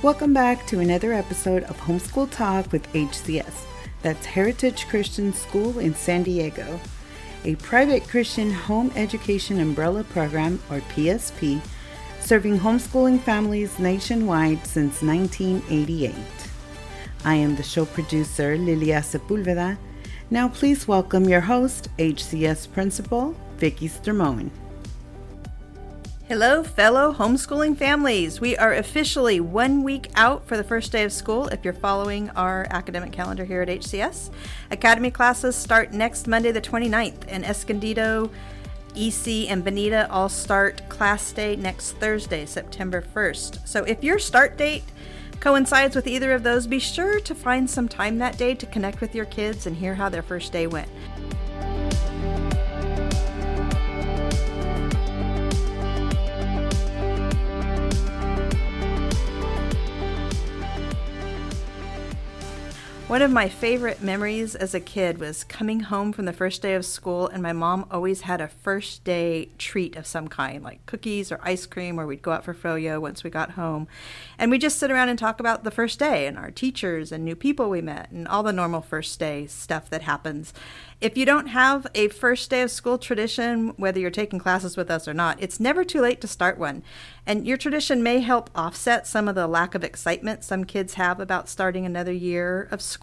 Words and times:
Welcome 0.00 0.32
back 0.32 0.64
to 0.68 0.78
another 0.78 1.12
episode 1.12 1.64
of 1.64 1.76
Homeschool 1.80 2.30
Talk 2.30 2.70
with 2.70 2.86
HCS. 2.92 3.64
That's 4.02 4.24
Heritage 4.24 4.86
Christian 4.86 5.32
School 5.32 5.80
in 5.80 5.92
San 5.92 6.22
Diego, 6.22 6.78
a 7.44 7.56
private 7.56 8.06
Christian 8.06 8.52
home 8.52 8.92
education 8.94 9.58
umbrella 9.58 10.04
program, 10.04 10.62
or 10.70 10.78
PSP, 10.82 11.60
serving 12.20 12.60
homeschooling 12.60 13.20
families 13.20 13.80
nationwide 13.80 14.64
since 14.64 15.02
1988. 15.02 16.14
I 17.24 17.34
am 17.34 17.56
the 17.56 17.64
show 17.64 17.84
producer, 17.84 18.56
Lilia 18.56 19.00
Sepulveda. 19.00 19.76
Now, 20.30 20.48
please 20.48 20.86
welcome 20.86 21.28
your 21.28 21.40
host, 21.40 21.88
HCS 21.98 22.72
Principal, 22.72 23.34
Vicki 23.56 23.88
Stormoen. 23.88 24.50
Hello, 26.28 26.62
fellow 26.62 27.14
homeschooling 27.14 27.74
families. 27.74 28.38
We 28.38 28.54
are 28.58 28.74
officially 28.74 29.40
one 29.40 29.82
week 29.82 30.10
out 30.14 30.46
for 30.46 30.58
the 30.58 30.62
first 30.62 30.92
day 30.92 31.04
of 31.04 31.10
school 31.10 31.48
if 31.48 31.64
you're 31.64 31.72
following 31.72 32.28
our 32.36 32.66
academic 32.68 33.12
calendar 33.12 33.46
here 33.46 33.62
at 33.62 33.68
HCS. 33.68 34.28
Academy 34.70 35.10
classes 35.10 35.56
start 35.56 35.94
next 35.94 36.26
Monday, 36.26 36.52
the 36.52 36.60
29th, 36.60 37.24
and 37.28 37.46
Escondido, 37.46 38.30
EC, 38.94 39.50
and 39.50 39.64
Bonita 39.64 40.06
all 40.10 40.28
start 40.28 40.86
class 40.90 41.32
day 41.32 41.56
next 41.56 41.92
Thursday, 41.92 42.44
September 42.44 43.00
1st. 43.00 43.66
So 43.66 43.84
if 43.84 44.04
your 44.04 44.18
start 44.18 44.58
date 44.58 44.84
coincides 45.40 45.96
with 45.96 46.06
either 46.06 46.32
of 46.32 46.42
those, 46.42 46.66
be 46.66 46.78
sure 46.78 47.20
to 47.20 47.34
find 47.34 47.70
some 47.70 47.88
time 47.88 48.18
that 48.18 48.36
day 48.36 48.54
to 48.54 48.66
connect 48.66 49.00
with 49.00 49.14
your 49.14 49.24
kids 49.24 49.66
and 49.66 49.74
hear 49.74 49.94
how 49.94 50.10
their 50.10 50.20
first 50.22 50.52
day 50.52 50.66
went. 50.66 50.90
One 63.08 63.22
of 63.22 63.30
my 63.30 63.48
favorite 63.48 64.02
memories 64.02 64.54
as 64.54 64.74
a 64.74 64.80
kid 64.80 65.16
was 65.16 65.42
coming 65.42 65.80
home 65.80 66.12
from 66.12 66.26
the 66.26 66.32
first 66.34 66.60
day 66.60 66.74
of 66.74 66.84
school, 66.84 67.26
and 67.26 67.42
my 67.42 67.54
mom 67.54 67.86
always 67.90 68.20
had 68.20 68.42
a 68.42 68.48
first 68.48 69.02
day 69.02 69.48
treat 69.56 69.96
of 69.96 70.06
some 70.06 70.28
kind, 70.28 70.62
like 70.62 70.84
cookies 70.84 71.32
or 71.32 71.40
ice 71.42 71.64
cream, 71.64 71.98
or 71.98 72.06
we'd 72.06 72.20
go 72.20 72.32
out 72.32 72.44
for 72.44 72.52
froyo 72.52 73.00
once 73.00 73.24
we 73.24 73.30
got 73.30 73.52
home. 73.52 73.88
And 74.38 74.50
we 74.50 74.58
just 74.58 74.78
sit 74.78 74.90
around 74.90 75.08
and 75.08 75.18
talk 75.18 75.40
about 75.40 75.64
the 75.64 75.70
first 75.70 75.98
day 75.98 76.26
and 76.26 76.36
our 76.36 76.50
teachers 76.50 77.10
and 77.10 77.24
new 77.24 77.34
people 77.34 77.70
we 77.70 77.80
met 77.80 78.10
and 78.10 78.28
all 78.28 78.42
the 78.42 78.52
normal 78.52 78.82
first 78.82 79.18
day 79.18 79.46
stuff 79.46 79.88
that 79.88 80.02
happens. 80.02 80.52
If 81.00 81.16
you 81.16 81.24
don't 81.24 81.46
have 81.46 81.86
a 81.94 82.08
first 82.08 82.50
day 82.50 82.60
of 82.60 82.70
school 82.70 82.98
tradition, 82.98 83.68
whether 83.76 84.00
you're 84.00 84.10
taking 84.10 84.38
classes 84.38 84.76
with 84.76 84.90
us 84.90 85.08
or 85.08 85.14
not, 85.14 85.40
it's 85.40 85.60
never 85.60 85.82
too 85.82 86.02
late 86.02 86.20
to 86.20 86.28
start 86.28 86.58
one. 86.58 86.82
And 87.24 87.46
your 87.46 87.56
tradition 87.56 88.02
may 88.02 88.20
help 88.20 88.50
offset 88.54 89.06
some 89.06 89.28
of 89.28 89.34
the 89.34 89.46
lack 89.46 89.74
of 89.74 89.84
excitement 89.84 90.44
some 90.44 90.64
kids 90.64 90.94
have 90.94 91.20
about 91.20 91.48
starting 91.48 91.86
another 91.86 92.12
year 92.12 92.68
of 92.70 92.82
school 92.82 92.97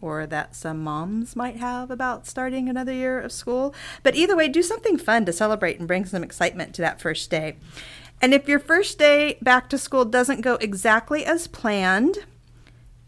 or 0.00 0.26
that 0.26 0.54
some 0.54 0.82
moms 0.82 1.34
might 1.34 1.56
have 1.56 1.90
about 1.90 2.26
starting 2.26 2.68
another 2.68 2.92
year 2.92 3.20
of 3.20 3.32
school. 3.32 3.74
But 4.02 4.14
either 4.14 4.36
way, 4.36 4.48
do 4.48 4.62
something 4.62 4.96
fun 4.96 5.24
to 5.26 5.32
celebrate 5.32 5.78
and 5.78 5.88
bring 5.88 6.04
some 6.04 6.22
excitement 6.22 6.74
to 6.74 6.82
that 6.82 7.00
first 7.00 7.30
day. 7.30 7.56
And 8.20 8.34
if 8.34 8.48
your 8.48 8.58
first 8.58 8.98
day 8.98 9.38
back 9.42 9.68
to 9.70 9.78
school 9.78 10.04
doesn't 10.04 10.40
go 10.40 10.54
exactly 10.54 11.24
as 11.24 11.46
planned, 11.46 12.18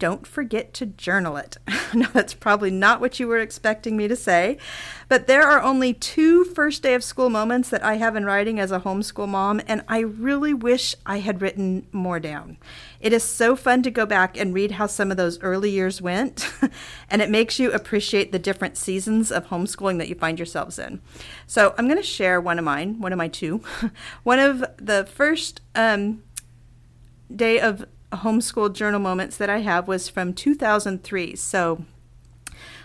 don't 0.01 0.25
forget 0.25 0.73
to 0.73 0.87
journal 0.87 1.37
it. 1.37 1.57
no, 1.93 2.07
that's 2.11 2.33
probably 2.33 2.71
not 2.71 2.99
what 2.99 3.19
you 3.19 3.27
were 3.27 3.37
expecting 3.37 3.95
me 3.95 4.07
to 4.07 4.15
say, 4.15 4.57
but 5.07 5.27
there 5.27 5.43
are 5.43 5.61
only 5.61 5.93
two 5.93 6.43
first 6.43 6.81
day 6.81 6.95
of 6.95 7.03
school 7.03 7.29
moments 7.29 7.69
that 7.69 7.83
I 7.83 7.97
have 7.97 8.15
in 8.15 8.25
writing 8.25 8.59
as 8.59 8.71
a 8.71 8.79
homeschool 8.79 9.27
mom, 9.27 9.61
and 9.67 9.83
I 9.87 9.99
really 9.99 10.55
wish 10.55 10.95
I 11.05 11.19
had 11.19 11.39
written 11.39 11.85
more 11.91 12.19
down. 12.19 12.57
It 12.99 13.13
is 13.13 13.23
so 13.23 13.55
fun 13.55 13.83
to 13.83 13.91
go 13.91 14.07
back 14.07 14.35
and 14.35 14.55
read 14.55 14.71
how 14.71 14.87
some 14.87 15.11
of 15.11 15.17
those 15.17 15.39
early 15.43 15.69
years 15.69 16.01
went, 16.01 16.51
and 17.11 17.21
it 17.21 17.29
makes 17.29 17.59
you 17.59 17.71
appreciate 17.71 18.31
the 18.31 18.39
different 18.39 18.77
seasons 18.77 19.31
of 19.31 19.49
homeschooling 19.49 19.99
that 19.99 20.09
you 20.09 20.15
find 20.15 20.39
yourselves 20.39 20.79
in. 20.79 20.99
So 21.45 21.75
I'm 21.77 21.85
going 21.85 22.01
to 22.01 22.03
share 22.03 22.41
one 22.41 22.57
of 22.57 22.65
mine, 22.65 22.99
one 22.99 23.13
of 23.13 23.17
my 23.19 23.27
two. 23.27 23.61
one 24.23 24.39
of 24.39 24.65
the 24.77 25.05
first 25.05 25.61
um, 25.75 26.23
day 27.35 27.59
of 27.59 27.85
homeschool 28.17 28.73
journal 28.73 28.99
moments 28.99 29.37
that 29.37 29.49
I 29.49 29.59
have 29.59 29.87
was 29.87 30.09
from 30.09 30.33
2003. 30.33 31.35
So 31.35 31.85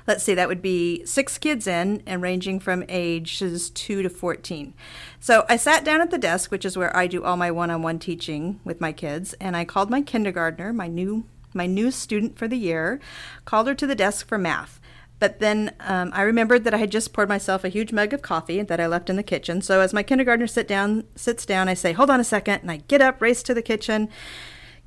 let's 0.06 0.22
see, 0.22 0.34
that 0.34 0.48
would 0.48 0.62
be 0.62 1.04
six 1.04 1.38
kids 1.38 1.66
in 1.66 2.03
and 2.06 2.22
ranging 2.22 2.60
from 2.60 2.84
ages 2.88 3.70
2 3.70 4.03
to 4.03 4.09
14. 4.09 4.75
So 5.20 5.44
I 5.48 5.56
sat 5.56 5.84
down 5.84 6.00
at 6.00 6.10
the 6.10 6.19
desk, 6.19 6.50
which 6.50 6.64
is 6.64 6.76
where 6.76 6.97
I 6.97 7.06
do 7.06 7.25
all 7.25 7.37
my 7.37 7.50
one 7.50 7.70
on 7.70 7.82
one 7.82 7.98
teaching 7.98 8.60
with 8.64 8.81
my 8.81 8.92
kids, 8.92 9.34
and 9.34 9.56
I 9.56 9.64
called 9.64 9.91
my 9.91 10.03
kindergartner, 10.03 10.72
my 10.72 10.88
new 10.88 11.25
my 11.54 11.66
new 11.66 11.91
student 11.91 12.37
for 12.37 12.47
the 12.47 12.58
year, 12.58 13.00
called 13.47 13.66
her 13.66 13.75
to 13.75 13.87
the 13.87 13.94
desk 13.94 14.28
for 14.28 14.37
math. 14.37 14.78
But 15.19 15.38
then 15.38 15.75
um, 15.81 16.10
I 16.12 16.20
remembered 16.20 16.64
that 16.64 16.75
I 16.75 16.76
had 16.76 16.91
just 16.91 17.14
poured 17.14 17.31
myself 17.31 17.64
a 17.64 17.70
huge 17.70 17.93
mug 17.93 18.12
of 18.12 18.20
coffee 18.20 18.60
that 18.60 18.78
I 18.78 18.87
left 18.87 19.08
in 19.08 19.16
the 19.16 19.22
kitchen. 19.22 19.62
So 19.62 19.81
as 19.81 19.94
my 19.94 20.03
kindergartner 20.03 20.47
sit 20.48 20.69
down, 20.69 21.04
sits 21.14 21.47
down, 21.47 21.69
I 21.69 21.75
say, 21.75 21.94
"Hold 21.94 22.10
on 22.10 22.20
a 22.20 22.25
second, 22.25 22.60
and 22.60 22.70
I 22.70 22.82
get 22.88 23.00
up, 23.00 23.22
race 23.22 23.43
to 23.44 23.54
the 23.54 23.62
kitchen, 23.62 24.10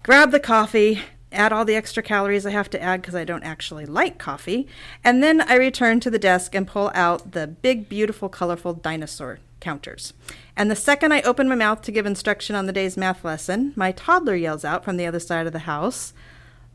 grab 0.04 0.32
the 0.32 0.40
coffee, 0.40 1.02
add 1.32 1.54
all 1.54 1.66
the 1.66 1.76
extra 1.76 2.02
calories 2.02 2.46
I 2.46 2.52
have 2.52 2.70
to 2.72 2.82
add 2.82 3.02
because 3.02 3.16
I 3.16 3.24
don't 3.24 3.44
actually 3.44 3.86
like 3.86 4.18
coffee, 4.18 4.68
and 5.04 5.22
then 5.22 5.42
I 5.42 5.56
return 5.56 6.00
to 6.02 6.10
the 6.10 6.20
desk 6.20 6.56
and 6.56 6.68
pull 6.68 6.92
out 6.94 7.32
the 7.32 7.48
big, 7.48 7.90
beautiful, 7.90 8.30
colorful 8.30 8.74
dinosaur 8.74 9.40
counters. 9.60 10.14
And 10.56 10.72
the 10.72 10.76
second 10.76 11.14
I 11.14 11.22
open 11.22 11.48
my 11.50 11.56
mouth 11.56 11.82
to 11.84 11.92
give 11.92 12.06
instruction 12.06 12.56
on 12.56 12.66
the 12.66 12.74
day's 12.74 12.98
math 12.98 13.24
lesson, 13.24 13.74
my 13.76 13.92
toddler 13.92 14.36
yells 14.36 14.66
out 14.66 14.84
from 14.84 14.98
the 14.98 15.06
other 15.06 15.20
side 15.20 15.48
of 15.48 15.54
the 15.54 15.60
house, 15.60 16.14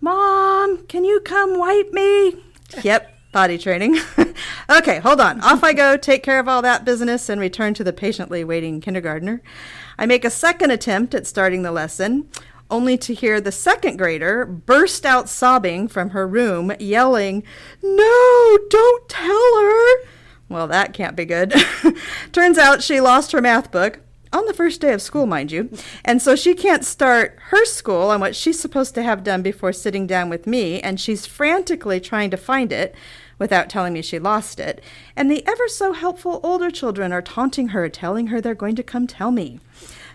Mom, 0.00 0.84
can 0.86 1.04
you 1.04 1.20
come 1.20 1.58
wipe 1.58 1.92
me? 1.92 2.36
yep, 2.82 3.14
potty 3.32 3.56
training. 3.56 3.98
okay, 4.70 4.98
hold 4.98 5.20
on. 5.20 5.40
Off 5.40 5.64
I 5.64 5.72
go, 5.72 5.96
take 5.96 6.22
care 6.22 6.38
of 6.38 6.46
all 6.46 6.60
that 6.62 6.84
business, 6.84 7.28
and 7.28 7.40
return 7.40 7.72
to 7.74 7.84
the 7.84 7.92
patiently 7.92 8.44
waiting 8.44 8.80
kindergartner. 8.80 9.40
I 9.98 10.06
make 10.06 10.24
a 10.24 10.30
second 10.30 10.72
attempt 10.72 11.14
at 11.14 11.26
starting 11.26 11.62
the 11.62 11.72
lesson 11.72 12.28
only 12.70 12.96
to 12.98 13.14
hear 13.14 13.40
the 13.40 13.52
second 13.52 13.96
grader 13.96 14.44
burst 14.44 15.04
out 15.04 15.28
sobbing 15.28 15.88
from 15.88 16.10
her 16.10 16.26
room, 16.26 16.72
yelling, 16.78 17.42
No, 17.82 18.58
don't 18.70 19.08
tell 19.08 19.60
her. 19.60 20.08
Well, 20.48 20.66
that 20.68 20.92
can't 20.92 21.16
be 21.16 21.24
good. 21.24 21.54
Turns 22.32 22.58
out 22.58 22.82
she 22.82 23.00
lost 23.00 23.32
her 23.32 23.40
math 23.40 23.70
book 23.70 24.00
on 24.32 24.46
the 24.46 24.54
first 24.54 24.80
day 24.80 24.92
of 24.92 25.00
school, 25.00 25.26
mind 25.26 25.52
you. 25.52 25.70
And 26.04 26.20
so 26.20 26.34
she 26.34 26.54
can't 26.54 26.84
start 26.84 27.38
her 27.50 27.64
school 27.64 28.10
on 28.10 28.20
what 28.20 28.36
she's 28.36 28.58
supposed 28.58 28.94
to 28.96 29.02
have 29.02 29.24
done 29.24 29.42
before 29.42 29.72
sitting 29.72 30.06
down 30.06 30.28
with 30.28 30.46
me, 30.46 30.80
and 30.80 31.00
she's 31.00 31.24
frantically 31.24 32.00
trying 32.00 32.30
to 32.30 32.36
find 32.36 32.72
it 32.72 32.94
without 33.38 33.70
telling 33.70 33.92
me 33.92 34.02
she 34.02 34.18
lost 34.18 34.60
it. 34.60 34.82
And 35.16 35.30
the 35.30 35.46
ever 35.46 35.68
so 35.68 35.92
helpful 35.92 36.40
older 36.42 36.70
children 36.70 37.12
are 37.12 37.22
taunting 37.22 37.68
her, 37.68 37.88
telling 37.88 38.28
her 38.28 38.40
they're 38.40 38.54
going 38.54 38.76
to 38.76 38.82
come 38.82 39.06
tell 39.06 39.30
me. 39.30 39.60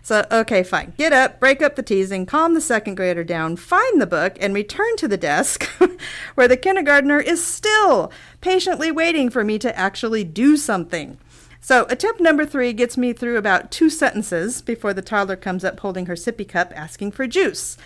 So, 0.02 0.26
okay, 0.32 0.64
fine. 0.64 0.94
Get 0.98 1.14
up, 1.14 1.40
break 1.40 1.62
up 1.62 1.76
the 1.76 1.84
teasing, 1.84 2.26
calm 2.26 2.54
the 2.54 2.62
second 2.62 2.96
grader 2.96 3.24
down, 3.24 3.56
find 3.56 4.02
the 4.02 4.08
book, 4.08 4.38
and 4.40 4.54
return 4.54 4.96
to 4.98 5.08
the 5.08 5.18
desk 5.18 5.64
where 6.36 6.48
the 6.48 6.58
kindergartner 6.58 7.20
is 7.20 7.46
still 7.46 8.12
patiently 8.42 8.92
waiting 8.92 9.30
for 9.30 9.44
me 9.44 9.60
to 9.60 9.78
actually 9.78 10.24
do 10.24 10.58
something. 10.58 11.18
So, 11.62 11.86
attempt 11.90 12.22
number 12.22 12.46
three 12.46 12.72
gets 12.74 12.98
me 12.98 13.12
through 13.14 13.38
about 13.38 13.70
two 13.72 13.90
sentences 13.90 14.62
before 14.62 14.94
the 14.94 15.02
toddler 15.02 15.36
comes 15.36 15.66
up 15.66 15.80
holding 15.82 16.06
her 16.06 16.16
sippy 16.16 16.48
cup 16.48 16.72
asking 16.76 17.12
for 17.12 17.28
juice. 17.28 17.78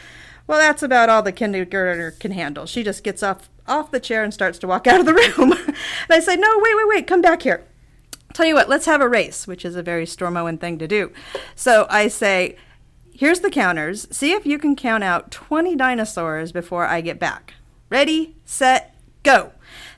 Well, 0.45 0.59
that's 0.59 0.83
about 0.83 1.09
all 1.09 1.23
the 1.23 1.31
kindergartner 1.31 2.11
can 2.11 2.31
handle. 2.31 2.65
She 2.65 2.83
just 2.83 3.03
gets 3.03 3.23
off 3.23 3.49
off 3.65 3.91
the 3.91 3.99
chair 3.99 4.23
and 4.23 4.33
starts 4.33 4.59
to 4.59 4.67
walk 4.67 4.87
out 4.87 4.99
of 4.99 5.05
the 5.05 5.13
room. 5.37 5.53
and 5.53 5.75
I 6.09 6.19
say, 6.19 6.35
"No, 6.35 6.59
wait, 6.59 6.75
wait, 6.75 6.87
wait, 6.87 7.07
come 7.07 7.21
back 7.21 7.41
here." 7.41 7.63
Tell 8.33 8.45
you 8.45 8.55
what, 8.55 8.69
let's 8.69 8.87
have 8.87 9.01
a 9.01 9.07
race, 9.07 9.47
which 9.47 9.63
is 9.63 9.75
a 9.75 9.83
very 9.83 10.05
Stormoen 10.05 10.59
thing 10.59 10.79
to 10.79 10.87
do. 10.87 11.11
So 11.55 11.85
I 11.89 12.07
say, 12.07 12.57
here's 13.13 13.41
the 13.41 13.51
counters. 13.51 14.07
See 14.11 14.31
if 14.31 14.45
you 14.45 14.57
can 14.57 14.75
count 14.75 15.03
out 15.03 15.31
20 15.31 15.75
dinosaurs 15.75 16.51
before 16.51 16.85
I 16.85 17.01
get 17.01 17.19
back. 17.19 17.53
Ready, 17.89 18.35
set, 18.43 18.95
go. 19.21 19.51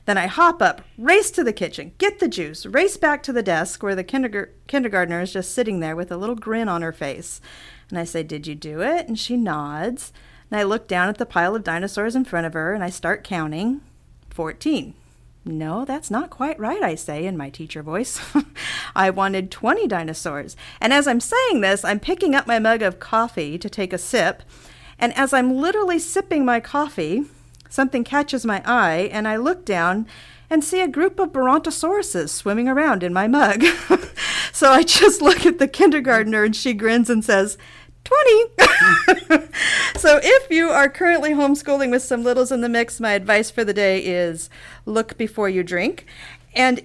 Then 0.04 0.18
I 0.18 0.26
hop 0.26 0.62
up, 0.62 0.82
race 0.96 1.30
to 1.32 1.42
the 1.42 1.52
kitchen, 1.52 1.92
get 1.98 2.20
the 2.20 2.28
juice, 2.28 2.66
race 2.66 2.96
back 2.96 3.22
to 3.24 3.32
the 3.32 3.42
desk 3.42 3.82
where 3.82 3.94
the 3.94 4.04
kindergar- 4.04 4.50
kindergartner 4.68 5.20
is 5.22 5.32
just 5.32 5.52
sitting 5.52 5.80
there 5.80 5.96
with 5.96 6.12
a 6.12 6.16
little 6.16 6.36
grin 6.36 6.68
on 6.68 6.82
her 6.82 6.92
face. 6.92 7.40
And 7.88 7.98
I 7.98 8.04
say, 8.04 8.22
Did 8.22 8.46
you 8.46 8.54
do 8.54 8.82
it? 8.82 9.08
And 9.08 9.18
she 9.18 9.36
nods. 9.36 10.12
And 10.50 10.60
I 10.60 10.62
look 10.62 10.86
down 10.86 11.08
at 11.08 11.18
the 11.18 11.26
pile 11.26 11.56
of 11.56 11.64
dinosaurs 11.64 12.14
in 12.14 12.24
front 12.24 12.46
of 12.46 12.52
her 12.52 12.72
and 12.72 12.84
I 12.84 12.90
start 12.90 13.24
counting 13.24 13.80
14. 14.30 14.94
No, 15.48 15.84
that's 15.84 16.10
not 16.10 16.28
quite 16.28 16.58
right, 16.58 16.82
I 16.82 16.96
say 16.96 17.24
in 17.24 17.36
my 17.36 17.50
teacher 17.50 17.80
voice. 17.80 18.20
I 18.96 19.10
wanted 19.10 19.52
20 19.52 19.86
dinosaurs. 19.86 20.56
And 20.80 20.92
as 20.92 21.06
I'm 21.06 21.20
saying 21.20 21.60
this, 21.60 21.84
I'm 21.84 22.00
picking 22.00 22.34
up 22.34 22.48
my 22.48 22.58
mug 22.58 22.82
of 22.82 22.98
coffee 22.98 23.56
to 23.58 23.70
take 23.70 23.92
a 23.92 23.98
sip. 23.98 24.42
And 24.98 25.16
as 25.16 25.32
I'm 25.32 25.56
literally 25.56 26.00
sipping 26.00 26.44
my 26.44 26.58
coffee, 26.58 27.26
something 27.68 28.02
catches 28.02 28.44
my 28.44 28.60
eye, 28.64 29.08
and 29.12 29.28
I 29.28 29.36
look 29.36 29.64
down 29.64 30.08
and 30.50 30.64
see 30.64 30.80
a 30.80 30.88
group 30.88 31.20
of 31.20 31.32
Brontosauruses 31.32 32.30
swimming 32.30 32.68
around 32.68 33.04
in 33.04 33.12
my 33.12 33.28
mug. 33.28 33.64
so 34.52 34.70
I 34.70 34.82
just 34.82 35.22
look 35.22 35.46
at 35.46 35.60
the 35.60 35.68
kindergartner, 35.68 36.42
and 36.42 36.56
she 36.56 36.74
grins 36.74 37.08
and 37.08 37.24
says, 37.24 37.56
20. 38.06 39.42
so 39.96 40.20
if 40.22 40.50
you 40.50 40.68
are 40.68 40.88
currently 40.88 41.30
homeschooling 41.30 41.90
with 41.90 42.02
some 42.02 42.22
littles 42.22 42.52
in 42.52 42.60
the 42.60 42.68
mix, 42.68 43.00
my 43.00 43.12
advice 43.12 43.50
for 43.50 43.64
the 43.64 43.74
day 43.74 43.98
is 43.98 44.48
look 44.84 45.18
before 45.18 45.48
you 45.48 45.62
drink 45.62 46.06
and 46.54 46.82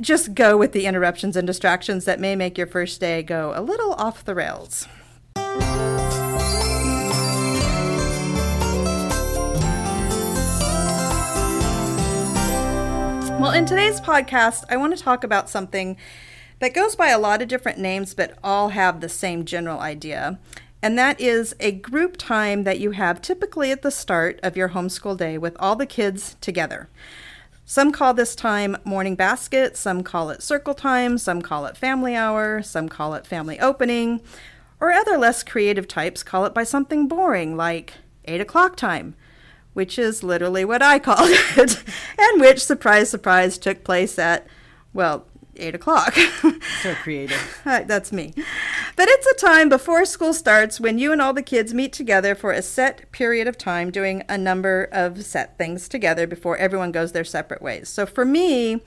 just 0.00 0.34
go 0.34 0.56
with 0.56 0.72
the 0.72 0.86
interruptions 0.86 1.36
and 1.36 1.46
distractions 1.46 2.04
that 2.04 2.18
may 2.18 2.34
make 2.34 2.58
your 2.58 2.66
first 2.66 3.00
day 3.00 3.22
go 3.22 3.52
a 3.54 3.62
little 3.62 3.92
off 3.94 4.24
the 4.24 4.34
rails. 4.34 4.88
Well, 13.40 13.52
in 13.52 13.66
today's 13.66 14.00
podcast, 14.00 14.64
I 14.70 14.76
want 14.76 14.96
to 14.96 15.02
talk 15.02 15.22
about 15.22 15.50
something 15.50 15.96
that 16.64 16.72
goes 16.72 16.96
by 16.96 17.08
a 17.08 17.18
lot 17.18 17.42
of 17.42 17.48
different 17.48 17.78
names, 17.78 18.14
but 18.14 18.38
all 18.42 18.70
have 18.70 19.00
the 19.00 19.08
same 19.08 19.44
general 19.44 19.80
idea. 19.80 20.38
And 20.82 20.98
that 20.98 21.20
is 21.20 21.54
a 21.60 21.72
group 21.72 22.16
time 22.16 22.64
that 22.64 22.80
you 22.80 22.92
have 22.92 23.20
typically 23.20 23.70
at 23.70 23.82
the 23.82 23.90
start 23.90 24.40
of 24.42 24.56
your 24.56 24.70
homeschool 24.70 25.16
day 25.16 25.36
with 25.36 25.56
all 25.60 25.76
the 25.76 25.86
kids 25.86 26.36
together. 26.40 26.88
Some 27.66 27.92
call 27.92 28.14
this 28.14 28.34
time 28.34 28.78
morning 28.82 29.14
basket, 29.14 29.76
some 29.76 30.02
call 30.02 30.30
it 30.30 30.42
circle 30.42 30.74
time, 30.74 31.18
some 31.18 31.42
call 31.42 31.66
it 31.66 31.76
family 31.76 32.16
hour, 32.16 32.62
some 32.62 32.88
call 32.88 33.14
it 33.14 33.26
family 33.26 33.60
opening, 33.60 34.22
or 34.80 34.90
other 34.90 35.18
less 35.18 35.42
creative 35.42 35.86
types 35.86 36.22
call 36.22 36.46
it 36.46 36.54
by 36.54 36.64
something 36.64 37.08
boring 37.08 37.56
like 37.56 37.94
8 38.24 38.40
o'clock 38.40 38.76
time 38.76 39.14
which 39.74 39.98
is 39.98 40.22
literally 40.22 40.64
what 40.64 40.80
I 40.80 40.98
called 41.00 41.28
it, 41.30 41.84
and 42.18 42.40
which, 42.40 42.64
surprise, 42.64 43.10
surprise, 43.10 43.58
took 43.58 43.84
place 43.84 44.18
at, 44.18 44.46
well, 44.94 45.26
8 45.56 45.74
o'clock. 45.74 46.14
so 46.82 46.94
creative. 46.96 47.60
That's 47.64 48.12
me. 48.12 48.34
But 48.96 49.08
it's 49.08 49.26
a 49.26 49.46
time 49.46 49.68
before 49.68 50.04
school 50.04 50.34
starts 50.34 50.80
when 50.80 50.98
you 50.98 51.12
and 51.12 51.20
all 51.20 51.32
the 51.32 51.42
kids 51.42 51.74
meet 51.74 51.92
together 51.92 52.34
for 52.34 52.52
a 52.52 52.62
set 52.62 53.10
period 53.12 53.48
of 53.48 53.58
time 53.58 53.90
doing 53.90 54.22
a 54.28 54.38
number 54.38 54.88
of 54.92 55.24
set 55.24 55.58
things 55.58 55.88
together 55.88 56.26
before 56.26 56.56
everyone 56.56 56.92
goes 56.92 57.12
their 57.12 57.24
separate 57.24 57.62
ways. 57.62 57.88
So 57.88 58.06
for 58.06 58.24
me, 58.24 58.80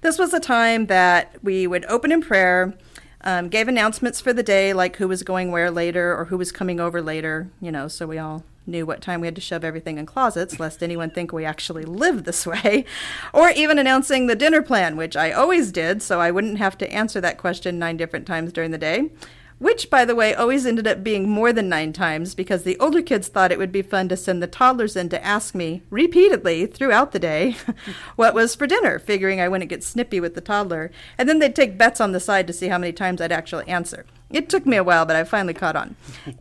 this 0.00 0.18
was 0.18 0.32
a 0.32 0.40
time 0.40 0.86
that 0.86 1.36
we 1.42 1.66
would 1.66 1.84
open 1.86 2.12
in 2.12 2.22
prayer. 2.22 2.74
Um, 3.22 3.48
gave 3.48 3.66
announcements 3.66 4.20
for 4.20 4.32
the 4.32 4.44
day, 4.44 4.72
like 4.72 4.96
who 4.96 5.08
was 5.08 5.24
going 5.24 5.50
where 5.50 5.72
later 5.72 6.16
or 6.16 6.26
who 6.26 6.38
was 6.38 6.52
coming 6.52 6.78
over 6.78 7.02
later, 7.02 7.48
you 7.60 7.72
know, 7.72 7.88
so 7.88 8.06
we 8.06 8.16
all 8.16 8.44
knew 8.68 8.86
what 8.86 9.00
time 9.00 9.20
we 9.20 9.26
had 9.26 9.34
to 9.34 9.40
shove 9.40 9.64
everything 9.64 9.98
in 9.98 10.06
closets, 10.06 10.60
lest 10.60 10.82
anyone 10.82 11.10
think 11.10 11.32
we 11.32 11.44
actually 11.44 11.84
live 11.84 12.24
this 12.24 12.46
way, 12.46 12.84
or 13.32 13.50
even 13.50 13.78
announcing 13.78 14.26
the 14.26 14.36
dinner 14.36 14.62
plan, 14.62 14.96
which 14.96 15.16
I 15.16 15.32
always 15.32 15.72
did, 15.72 16.02
so 16.02 16.20
I 16.20 16.30
wouldn't 16.30 16.58
have 16.58 16.78
to 16.78 16.92
answer 16.92 17.20
that 17.20 17.38
question 17.38 17.78
nine 17.78 17.96
different 17.96 18.26
times 18.26 18.52
during 18.52 18.70
the 18.70 18.78
day. 18.78 19.10
Which, 19.58 19.90
by 19.90 20.04
the 20.04 20.14
way, 20.14 20.34
always 20.34 20.66
ended 20.66 20.86
up 20.86 21.02
being 21.02 21.28
more 21.28 21.52
than 21.52 21.68
nine 21.68 21.92
times 21.92 22.36
because 22.36 22.62
the 22.62 22.78
older 22.78 23.02
kids 23.02 23.26
thought 23.26 23.50
it 23.50 23.58
would 23.58 23.72
be 23.72 23.82
fun 23.82 24.08
to 24.08 24.16
send 24.16 24.40
the 24.40 24.46
toddlers 24.46 24.94
in 24.94 25.08
to 25.08 25.24
ask 25.24 25.52
me 25.52 25.82
repeatedly 25.90 26.66
throughout 26.66 27.10
the 27.10 27.18
day 27.18 27.56
what 28.16 28.34
was 28.34 28.54
for 28.54 28.68
dinner, 28.68 29.00
figuring 29.00 29.40
I 29.40 29.48
wouldn't 29.48 29.70
get 29.70 29.82
snippy 29.82 30.20
with 30.20 30.36
the 30.36 30.40
toddler. 30.40 30.92
And 31.18 31.28
then 31.28 31.40
they'd 31.40 31.56
take 31.56 31.76
bets 31.76 32.00
on 32.00 32.12
the 32.12 32.20
side 32.20 32.46
to 32.46 32.52
see 32.52 32.68
how 32.68 32.78
many 32.78 32.92
times 32.92 33.20
I'd 33.20 33.32
actually 33.32 33.66
answer. 33.66 34.06
It 34.30 34.50
took 34.50 34.66
me 34.66 34.76
a 34.76 34.84
while, 34.84 35.06
but 35.06 35.16
I 35.16 35.24
finally 35.24 35.54
caught 35.54 35.74
on. 35.74 35.96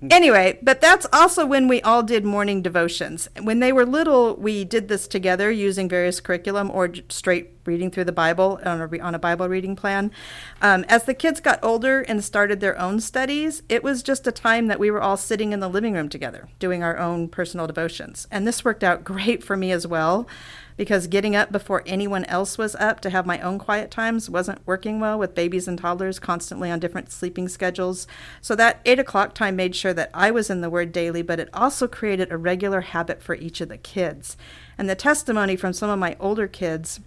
anyway, 0.09 0.59
but 0.61 0.81
that's 0.81 1.07
also 1.13 1.45
when 1.45 1.67
we 1.67 1.81
all 1.81 2.03
did 2.03 2.25
morning 2.25 2.61
devotions. 2.61 3.29
When 3.41 3.59
they 3.59 3.71
were 3.71 3.85
little, 3.85 4.35
we 4.35 4.65
did 4.65 4.89
this 4.89 5.07
together 5.07 5.49
using 5.49 5.87
various 5.87 6.19
curriculum 6.19 6.69
or 6.69 6.89
straight 7.07 7.51
reading 7.65 7.89
through 7.91 8.05
the 8.05 8.11
Bible 8.11 8.59
on 8.65 8.81
a, 8.81 8.99
on 8.99 9.15
a 9.15 9.19
Bible 9.19 9.47
reading 9.47 9.75
plan. 9.75 10.11
Um, 10.61 10.85
as 10.89 11.05
the 11.05 11.13
kids 11.13 11.39
got 11.39 11.63
older 11.63 12.01
and 12.01 12.23
started 12.23 12.59
their 12.59 12.79
own 12.79 12.99
studies, 12.99 13.63
it 13.69 13.83
was 13.83 14.03
just 14.03 14.27
a 14.27 14.31
time 14.31 14.67
that 14.67 14.79
we 14.79 14.91
were 14.91 15.01
all 15.01 15.17
sitting 15.17 15.53
in 15.53 15.59
the 15.59 15.69
living 15.69 15.93
room 15.93 16.09
together 16.09 16.49
doing 16.59 16.83
our 16.83 16.97
own 16.97 17.27
personal 17.27 17.67
devotions. 17.67 18.27
And 18.31 18.47
this 18.47 18.65
worked 18.65 18.83
out 18.83 19.03
great 19.03 19.43
for 19.43 19.55
me 19.55 19.71
as 19.71 19.87
well 19.87 20.27
because 20.77 21.07
getting 21.07 21.35
up 21.35 21.51
before 21.51 21.83
anyone 21.85 22.23
else 22.25 22.57
was 22.57 22.75
up 22.75 23.01
to 23.01 23.09
have 23.09 23.25
my 23.25 23.41
own 23.41 23.59
quiet 23.59 23.91
times 23.91 24.29
wasn't 24.29 24.65
working 24.65 24.99
well 24.99 25.19
with 25.19 25.35
babies 25.35 25.67
and 25.67 25.79
toddlers 25.79 26.19
constantly 26.19 26.71
on 26.71 26.79
different 26.79 27.11
sleeping 27.11 27.49
schedules. 27.49 28.07
So 28.39 28.55
that 28.55 28.79
eight 28.85 28.99
o'clock 28.99 29.33
time 29.33 29.55
made 29.55 29.75
sure 29.75 29.93
that 29.93 30.11
I 30.13 30.31
was 30.31 30.49
in 30.49 30.61
the 30.61 30.69
Word 30.69 30.91
daily, 30.91 31.23
but 31.23 31.39
it 31.39 31.49
also 31.53 31.87
created 31.87 32.31
a 32.31 32.37
regular 32.37 32.81
habit 32.81 33.21
for 33.21 33.35
each 33.35 33.59
of 33.59 33.69
the 33.69 33.77
kids. 33.77 34.37
And 34.77 34.87
the 34.87 34.95
testimony 34.95 35.55
from 35.55 35.73
some 35.73 35.89
of 35.89 35.99
my 35.99 36.15
older 36.19 36.47
kids 36.47 36.99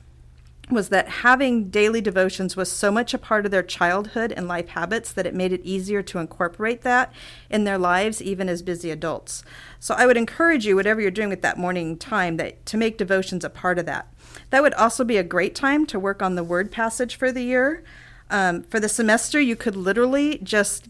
was 0.70 0.88
that 0.88 1.08
having 1.08 1.70
daily 1.70 2.00
devotions 2.00 2.56
was 2.56 2.70
so 2.70 2.90
much 2.90 3.12
a 3.14 3.18
part 3.18 3.44
of 3.44 3.50
their 3.50 3.62
childhood 3.62 4.32
and 4.32 4.48
life 4.48 4.68
habits 4.68 5.12
that 5.12 5.26
it 5.26 5.34
made 5.34 5.52
it 5.52 5.60
easier 5.64 6.02
to 6.02 6.18
incorporate 6.18 6.82
that 6.82 7.12
in 7.48 7.64
their 7.64 7.78
lives 7.78 8.22
even 8.22 8.48
as 8.48 8.62
busy 8.62 8.90
adults. 8.90 9.44
So 9.78 9.94
I 9.94 10.06
would 10.06 10.16
encourage 10.16 10.66
you 10.66 10.76
whatever 10.76 11.00
you're 11.00 11.10
doing 11.10 11.28
with 11.28 11.42
that 11.42 11.58
morning 11.58 11.96
time 11.96 12.36
that 12.36 12.64
to 12.66 12.76
make 12.76 12.98
devotions 12.98 13.44
a 13.44 13.50
part 13.50 13.78
of 13.78 13.86
that. 13.86 14.12
That 14.50 14.62
would 14.62 14.74
also 14.74 15.04
be 15.04 15.16
a 15.16 15.24
great 15.24 15.54
time 15.54 15.86
to 15.86 15.98
work 15.98 16.22
on 16.22 16.34
the 16.34 16.44
word 16.44 16.70
passage 16.70 17.16
for 17.16 17.32
the 17.32 17.42
year. 17.42 17.82
Um, 18.30 18.62
for 18.62 18.78
the 18.78 18.88
semester, 18.88 19.40
you 19.40 19.56
could 19.56 19.76
literally 19.76 20.38
just 20.38 20.88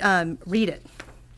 um, 0.00 0.38
read 0.46 0.68
it 0.68 0.86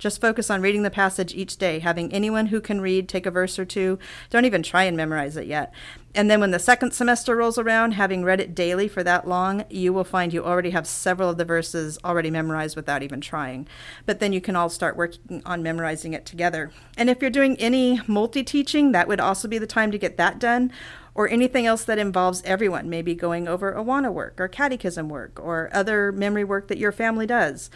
just 0.01 0.21
focus 0.21 0.51
on 0.51 0.63
reading 0.63 0.83
the 0.83 0.91
passage 0.91 1.35
each 1.35 1.59
day, 1.59 1.79
having 1.79 2.13
anyone 2.13 2.47
who 2.47 2.61
can 2.61 2.81
read 2.81 3.09
take 3.09 3.27
a 3.27 3.31
verse 3.31 3.59
or 3.59 3.65
two. 3.65 3.99
Don't 4.31 4.47
even 4.47 4.63
try 4.63 4.85
and 4.85 4.97
memorize 4.97 5.37
it 5.37 5.47
yet. 5.47 5.73
And 6.15 6.29
then 6.29 6.41
when 6.41 6.51
the 6.51 6.59
second 6.59 6.93
semester 6.93 7.37
rolls 7.37 7.59
around, 7.59 7.93
having 7.93 8.25
read 8.25 8.41
it 8.41 8.55
daily 8.55 8.89
for 8.89 9.05
that 9.05 9.29
long, 9.29 9.65
you 9.71 9.93
will 9.93 10.03
find 10.03 10.33
you 10.33 10.45
already 10.45 10.71
have 10.71 10.87
several 10.87 11.31
of 11.31 11.37
the 11.37 11.45
verses 11.45 11.99
already 12.05 12.31
memorized 12.31 12.75
without 12.75 13.05
even 13.05 13.21
trying. 13.21 13.69
But 14.07 14.19
then 14.19 14.33
you 14.33 14.41
can 14.41 14.57
all 14.57 14.71
start 14.71 14.97
working 14.97 15.43
on 15.47 15.63
memorizing 15.63 16.15
it 16.15 16.27
together. 16.27 16.73
And 16.97 17.09
if 17.09 17.21
you're 17.21 17.31
doing 17.31 17.57
any 17.59 18.01
multi 18.09 18.43
teaching, 18.43 18.91
that 18.93 19.07
would 19.07 19.21
also 19.21 19.47
be 19.47 19.59
the 19.59 19.67
time 19.69 19.93
to 19.93 19.99
get 19.99 20.17
that 20.17 20.41
done 20.41 20.73
or 21.15 21.29
anything 21.29 21.67
else 21.67 21.85
that 21.85 21.99
involves 21.99 22.43
everyone, 22.45 22.89
maybe 22.89 23.15
going 23.15 23.49
over 23.49 23.73
Awana 23.73 24.13
work 24.13 24.41
or 24.41 24.49
catechism 24.49 25.09
work 25.09 25.39
or 25.41 25.69
other 25.73 26.13
memory 26.13 26.45
work 26.45 26.69
that 26.69 26.79
your 26.79 26.93
family 26.93 27.27
does. 27.27 27.71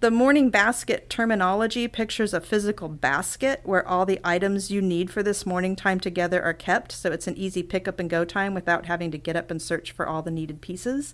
The 0.00 0.10
morning 0.10 0.48
basket 0.48 1.10
terminology 1.10 1.86
pictures 1.86 2.32
a 2.32 2.40
physical 2.40 2.88
basket 2.88 3.60
where 3.64 3.86
all 3.86 4.06
the 4.06 4.18
items 4.24 4.70
you 4.70 4.80
need 4.80 5.10
for 5.10 5.22
this 5.22 5.44
morning 5.44 5.76
time 5.76 6.00
together 6.00 6.42
are 6.42 6.54
kept, 6.54 6.90
so 6.90 7.12
it's 7.12 7.26
an 7.26 7.36
easy 7.36 7.62
pick 7.62 7.86
up 7.86 8.00
and 8.00 8.08
go 8.08 8.24
time 8.24 8.54
without 8.54 8.86
having 8.86 9.10
to 9.10 9.18
get 9.18 9.36
up 9.36 9.50
and 9.50 9.60
search 9.60 9.92
for 9.92 10.08
all 10.08 10.22
the 10.22 10.30
needed 10.30 10.62
pieces. 10.62 11.12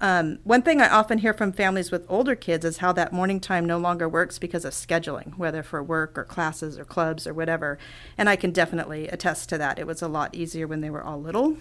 Um, 0.00 0.38
one 0.44 0.62
thing 0.62 0.80
I 0.80 0.88
often 0.88 1.18
hear 1.18 1.34
from 1.34 1.50
families 1.50 1.90
with 1.90 2.06
older 2.08 2.36
kids 2.36 2.64
is 2.64 2.76
how 2.76 2.92
that 2.92 3.12
morning 3.12 3.40
time 3.40 3.66
no 3.66 3.78
longer 3.78 4.08
works 4.08 4.38
because 4.38 4.64
of 4.64 4.74
scheduling, 4.74 5.36
whether 5.36 5.64
for 5.64 5.82
work 5.82 6.16
or 6.16 6.22
classes 6.22 6.78
or 6.78 6.84
clubs 6.84 7.26
or 7.26 7.34
whatever. 7.34 7.78
And 8.16 8.28
I 8.28 8.36
can 8.36 8.52
definitely 8.52 9.08
attest 9.08 9.48
to 9.48 9.58
that. 9.58 9.80
It 9.80 9.88
was 9.88 10.02
a 10.02 10.08
lot 10.08 10.36
easier 10.36 10.68
when 10.68 10.82
they 10.82 10.90
were 10.90 11.02
all 11.02 11.20
little. 11.20 11.56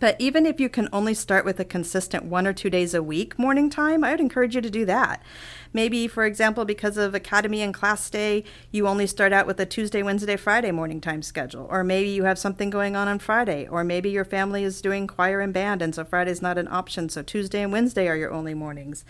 But 0.00 0.16
even 0.18 0.46
if 0.46 0.58
you 0.58 0.68
can 0.68 0.88
only 0.92 1.12
start 1.12 1.44
with 1.44 1.60
a 1.60 1.64
consistent 1.64 2.24
one 2.24 2.46
or 2.46 2.52
two 2.52 2.70
days 2.70 2.94
a 2.94 3.02
week 3.02 3.38
morning 3.38 3.68
time, 3.68 4.02
I 4.02 4.10
would 4.10 4.20
encourage 4.20 4.54
you 4.54 4.60
to 4.62 4.70
do 4.70 4.86
that. 4.86 5.22
Maybe, 5.72 6.08
for 6.08 6.24
example, 6.24 6.64
because 6.64 6.96
of 6.96 7.14
academy 7.14 7.60
and 7.60 7.74
class 7.74 8.08
day, 8.08 8.44
you 8.70 8.88
only 8.88 9.06
start 9.06 9.32
out 9.32 9.46
with 9.46 9.60
a 9.60 9.66
Tuesday, 9.66 10.02
Wednesday, 10.02 10.36
Friday 10.36 10.70
morning 10.70 11.00
time 11.00 11.22
schedule. 11.22 11.66
Or 11.70 11.84
maybe 11.84 12.08
you 12.08 12.24
have 12.24 12.38
something 12.38 12.70
going 12.70 12.96
on 12.96 13.06
on 13.06 13.18
Friday. 13.18 13.68
Or 13.68 13.84
maybe 13.84 14.10
your 14.10 14.24
family 14.24 14.64
is 14.64 14.80
doing 14.80 15.06
choir 15.06 15.40
and 15.40 15.52
band, 15.52 15.82
and 15.82 15.94
so 15.94 16.04
Friday's 16.04 16.42
not 16.42 16.58
an 16.58 16.68
option, 16.68 17.08
so 17.08 17.22
Tuesday 17.22 17.62
and 17.62 17.70
Wednesday 17.70 18.08
are 18.08 18.16
your 18.16 18.32
only 18.32 18.54
mornings. 18.54 19.04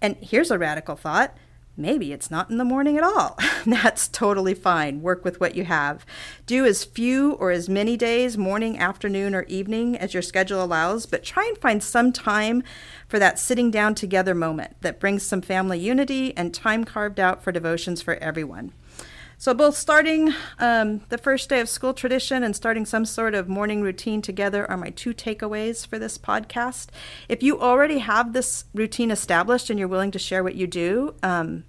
And 0.00 0.16
here's 0.20 0.50
a 0.50 0.58
radical 0.58 0.94
thought 0.94 1.36
maybe 1.78 2.12
it's 2.12 2.30
not 2.30 2.50
in 2.50 2.58
the 2.58 2.64
morning 2.64 2.98
at 2.98 3.04
all. 3.04 3.38
That's 3.66 4.08
totally 4.08 4.54
fine. 4.54 5.00
Work 5.00 5.24
with 5.24 5.40
what 5.40 5.54
you 5.54 5.64
have. 5.64 6.04
Do 6.46 6.66
as 6.66 6.84
few 6.84 7.32
or 7.34 7.50
as 7.50 7.68
many 7.68 7.96
days, 7.96 8.36
morning, 8.36 8.78
afternoon, 8.78 9.34
or 9.34 9.44
evening, 9.44 9.96
as 9.96 10.12
your 10.12 10.22
schedule 10.22 10.62
allows, 10.62 11.06
but 11.06 11.24
try 11.24 11.46
and 11.46 11.56
find 11.58 11.82
some 11.82 12.12
time 12.12 12.62
for 13.06 13.18
that 13.18 13.38
sitting 13.38 13.70
down 13.70 13.94
together 13.94 14.34
moment 14.34 14.76
that 14.80 15.00
brings 15.00 15.22
some 15.22 15.40
family 15.40 15.78
unity 15.78 16.36
and 16.36 16.52
time 16.52 16.84
carved 16.84 17.20
out 17.20 17.42
for 17.42 17.52
devotions 17.52 18.02
for 18.02 18.14
everyone. 18.16 18.72
So, 19.40 19.54
both 19.54 19.76
starting 19.76 20.34
um, 20.58 21.02
the 21.10 21.16
first 21.16 21.48
day 21.48 21.60
of 21.60 21.68
school 21.68 21.94
tradition 21.94 22.42
and 22.42 22.56
starting 22.56 22.84
some 22.84 23.04
sort 23.04 23.36
of 23.36 23.48
morning 23.48 23.82
routine 23.82 24.20
together 24.20 24.68
are 24.68 24.76
my 24.76 24.90
two 24.90 25.14
takeaways 25.14 25.86
for 25.86 25.96
this 25.96 26.18
podcast. 26.18 26.88
If 27.28 27.40
you 27.40 27.60
already 27.60 27.98
have 27.98 28.32
this 28.32 28.64
routine 28.74 29.12
established 29.12 29.70
and 29.70 29.78
you're 29.78 29.86
willing 29.86 30.10
to 30.10 30.18
share 30.18 30.42
what 30.42 30.56
you 30.56 30.66
do, 30.66 31.14
um, 31.22 31.62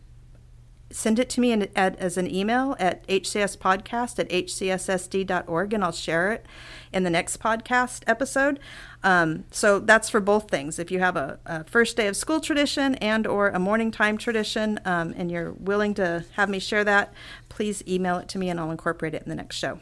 send 0.92 1.20
it 1.20 1.30
to 1.30 1.42
me 1.42 1.52
in, 1.52 1.68
at, 1.76 1.98
as 1.98 2.18
an 2.18 2.34
email 2.34 2.76
at 2.80 3.08
hcspodcast 3.08 4.20
at 4.20 4.30
hcssd.org 4.30 5.74
and 5.74 5.84
I'll 5.84 5.92
share 5.92 6.32
it 6.32 6.46
in 6.92 7.04
the 7.04 7.10
next 7.10 7.40
podcast 7.40 8.04
episode. 8.08 8.60
Um, 9.04 9.46
so 9.52 9.80
that's 9.80 10.10
for 10.10 10.20
both 10.20 10.50
things. 10.50 10.80
If 10.80 10.92
you 10.92 11.00
have 11.00 11.16
a, 11.16 11.40
a, 11.46 11.64
first 11.64 11.96
day 11.96 12.08
of 12.08 12.18
school 12.18 12.42
tradition 12.42 12.96
and 12.96 13.26
or 13.26 13.50
a 13.50 13.60
morning 13.60 13.92
time 13.92 14.18
tradition 14.18 14.80
um, 14.86 15.14
and 15.16 15.32
you're 15.32 15.52
willing 15.54 15.94
to 15.96 16.26
have 16.34 16.50
me 16.50 16.60
share 16.60 16.84
that, 16.84 17.14
please 17.48 17.84
email 17.88 18.18
it 18.18 18.28
to 18.30 18.38
me 18.38 18.50
and 18.50 18.60
I'll 18.60 18.72
incorporate 18.72 19.14
it 19.14 19.24
in 19.24 19.30
the 19.30 19.36
next 19.36 19.56
show. 19.56 19.80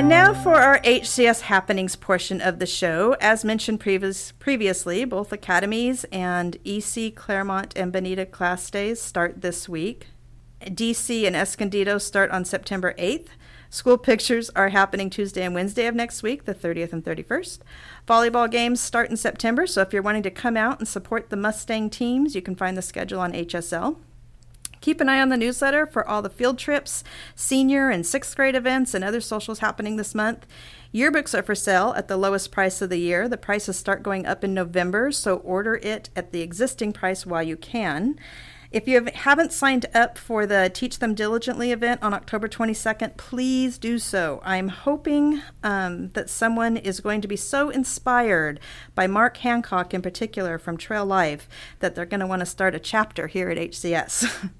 And 0.00 0.08
now 0.08 0.32
for 0.32 0.54
our 0.54 0.80
HCS 0.80 1.42
happenings 1.42 1.94
portion 1.94 2.40
of 2.40 2.58
the 2.58 2.64
show. 2.64 3.16
As 3.20 3.44
mentioned 3.44 3.80
previous, 3.80 4.32
previously, 4.32 5.04
both 5.04 5.30
Academies 5.30 6.06
and 6.10 6.56
EC 6.64 7.14
Claremont 7.14 7.74
and 7.76 7.92
Bonita 7.92 8.24
class 8.24 8.70
days 8.70 8.98
start 8.98 9.42
this 9.42 9.68
week. 9.68 10.06
DC 10.62 11.26
and 11.26 11.36
Escondido 11.36 11.98
start 11.98 12.30
on 12.30 12.46
September 12.46 12.94
8th. 12.94 13.26
School 13.68 13.98
pictures 13.98 14.48
are 14.56 14.70
happening 14.70 15.10
Tuesday 15.10 15.42
and 15.42 15.54
Wednesday 15.54 15.84
of 15.84 15.94
next 15.94 16.22
week, 16.22 16.46
the 16.46 16.54
30th 16.54 16.94
and 16.94 17.04
31st. 17.04 17.58
Volleyball 18.08 18.50
games 18.50 18.80
start 18.80 19.10
in 19.10 19.18
September, 19.18 19.66
so 19.66 19.82
if 19.82 19.92
you're 19.92 20.00
wanting 20.00 20.22
to 20.22 20.30
come 20.30 20.56
out 20.56 20.78
and 20.78 20.88
support 20.88 21.28
the 21.28 21.36
Mustang 21.36 21.90
teams, 21.90 22.34
you 22.34 22.40
can 22.40 22.56
find 22.56 22.74
the 22.74 22.80
schedule 22.80 23.20
on 23.20 23.34
HSL. 23.34 23.98
Keep 24.80 25.00
an 25.00 25.08
eye 25.08 25.20
on 25.20 25.28
the 25.28 25.36
newsletter 25.36 25.86
for 25.86 26.06
all 26.08 26.22
the 26.22 26.30
field 26.30 26.58
trips, 26.58 27.04
senior 27.34 27.90
and 27.90 28.06
sixth 28.06 28.34
grade 28.34 28.54
events, 28.54 28.94
and 28.94 29.04
other 29.04 29.20
socials 29.20 29.58
happening 29.58 29.96
this 29.96 30.14
month. 30.14 30.46
Yearbooks 30.94 31.38
are 31.38 31.42
for 31.42 31.54
sale 31.54 31.92
at 31.96 32.08
the 32.08 32.16
lowest 32.16 32.50
price 32.50 32.80
of 32.80 32.90
the 32.90 32.98
year. 32.98 33.28
The 33.28 33.36
prices 33.36 33.76
start 33.76 34.02
going 34.02 34.26
up 34.26 34.42
in 34.42 34.54
November, 34.54 35.12
so 35.12 35.36
order 35.38 35.76
it 35.76 36.08
at 36.16 36.32
the 36.32 36.40
existing 36.40 36.92
price 36.92 37.26
while 37.26 37.42
you 37.42 37.56
can. 37.56 38.18
If 38.72 38.86
you 38.86 39.04
haven't 39.14 39.52
signed 39.52 39.86
up 39.94 40.16
for 40.16 40.46
the 40.46 40.70
Teach 40.72 41.00
Them 41.00 41.12
Diligently 41.12 41.72
event 41.72 42.04
on 42.04 42.14
October 42.14 42.46
22nd, 42.46 43.16
please 43.16 43.78
do 43.78 43.98
so. 43.98 44.40
I'm 44.44 44.68
hoping 44.68 45.42
um, 45.64 46.10
that 46.10 46.30
someone 46.30 46.76
is 46.76 47.00
going 47.00 47.20
to 47.20 47.28
be 47.28 47.34
so 47.36 47.70
inspired 47.70 48.60
by 48.94 49.08
Mark 49.08 49.38
Hancock 49.38 49.92
in 49.92 50.02
particular 50.02 50.56
from 50.56 50.76
Trail 50.76 51.04
Life 51.04 51.48
that 51.80 51.96
they're 51.96 52.06
going 52.06 52.20
to 52.20 52.28
want 52.28 52.40
to 52.40 52.46
start 52.46 52.76
a 52.76 52.78
chapter 52.78 53.26
here 53.26 53.50
at 53.50 53.58
HCS. 53.58 54.50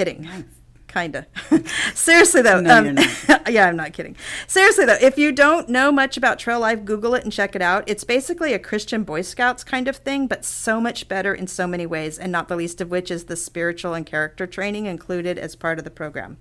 Kidding. 0.00 0.22
Nice. 0.22 0.44
Kinda. 0.86 1.26
Seriously 1.94 2.40
though, 2.40 2.58
no, 2.58 2.78
um, 2.78 2.96
yeah, 3.50 3.68
I'm 3.68 3.76
not 3.76 3.92
kidding. 3.92 4.16
Seriously 4.46 4.86
though, 4.86 4.96
if 4.98 5.18
you 5.18 5.30
don't 5.30 5.68
know 5.68 5.92
much 5.92 6.16
about 6.16 6.38
Trail 6.38 6.58
Life, 6.58 6.86
Google 6.86 7.14
it 7.14 7.22
and 7.22 7.30
check 7.30 7.54
it 7.54 7.60
out. 7.60 7.84
It's 7.86 8.02
basically 8.02 8.54
a 8.54 8.58
Christian 8.58 9.04
Boy 9.04 9.20
Scouts 9.20 9.62
kind 9.62 9.88
of 9.88 9.96
thing, 9.96 10.26
but 10.26 10.42
so 10.42 10.80
much 10.80 11.06
better 11.06 11.34
in 11.34 11.46
so 11.48 11.66
many 11.66 11.84
ways, 11.84 12.18
and 12.18 12.32
not 12.32 12.48
the 12.48 12.56
least 12.56 12.80
of 12.80 12.90
which 12.90 13.10
is 13.10 13.24
the 13.24 13.36
spiritual 13.36 13.92
and 13.92 14.06
character 14.06 14.46
training 14.46 14.86
included 14.86 15.36
as 15.36 15.54
part 15.54 15.76
of 15.76 15.84
the 15.84 15.90
program. 15.90 16.38